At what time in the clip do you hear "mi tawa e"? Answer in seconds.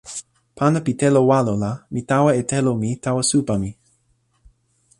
1.93-2.41